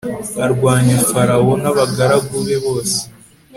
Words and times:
arwanya 0.45 0.97
farawo 1.11 1.51
n'abagaragu 1.61 2.35
be 2.45 2.55
bose 2.65 2.99